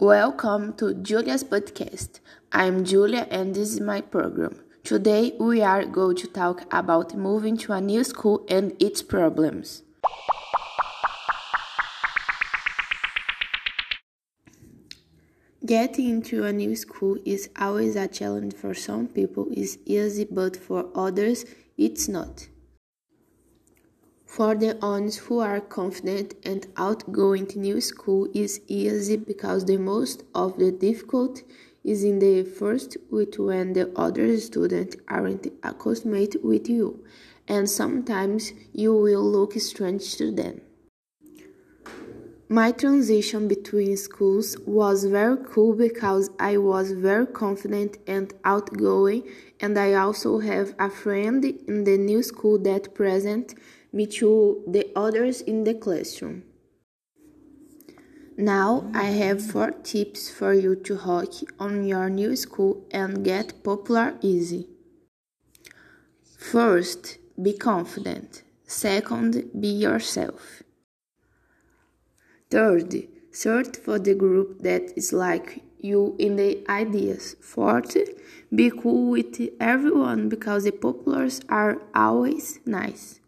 [0.00, 2.20] Welcome to Julia's podcast.
[2.52, 4.60] I'm Julia and this is my program.
[4.84, 9.82] Today we are going to talk about moving to a new school and its problems.
[15.66, 20.56] Getting into a new school is always a challenge for some people it's easy but
[20.56, 21.44] for others
[21.76, 22.46] it's not.
[24.28, 30.22] For the ones who are confident and outgoing new school is easy because the most
[30.34, 31.42] of the difficult
[31.82, 37.02] is in the first week when the other students aren't accustomed with you
[37.48, 40.60] and sometimes you will look strange to them.
[42.50, 49.24] My transition between schools was very cool because I was very confident and outgoing,
[49.60, 53.54] and I also have a friend in the new school that present
[53.92, 56.44] me to the others in the classroom.
[58.38, 63.62] Now I have four tips for you to rock on your new school and get
[63.62, 64.68] popular easy.
[66.38, 68.42] First, be confident.
[68.66, 70.62] Second, be yourself.
[72.50, 77.36] Third, search for the group that is like you in the ideas.
[77.40, 77.96] Fourth,
[78.54, 83.20] be cool with everyone because the populars are always nice.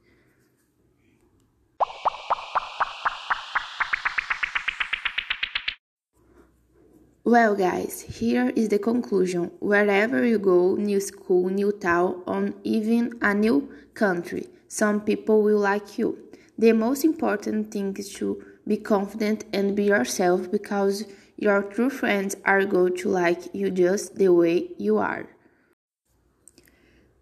[7.23, 9.51] Well, guys, here is the conclusion.
[9.61, 15.59] Wherever you go, new school, new town, or even a new country, some people will
[15.59, 16.19] like you.
[16.59, 21.05] The most important thing is to be confident and be yourself because
[21.37, 25.27] your true friends are going to like you just the way you are.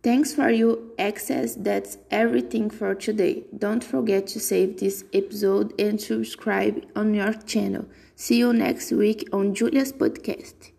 [0.03, 1.55] Thanks for your access.
[1.55, 3.45] That's everything for today.
[3.57, 7.87] Don't forget to save this episode and subscribe on your channel.
[8.15, 10.73] See you next week on Julia's podcast.